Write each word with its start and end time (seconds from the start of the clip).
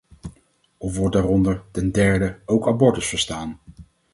Of 0.77 0.95
wordt 0.95 1.13
daaronder, 1.13 1.63
ten 1.71 1.91
derde, 1.91 2.39
ook 2.45 2.67
abortus 2.67 3.07
verstaan? 3.07 3.59